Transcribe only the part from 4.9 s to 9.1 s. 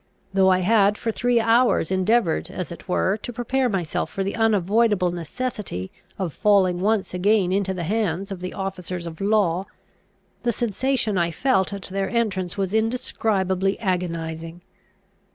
necessity of falling once again into the hands of the officers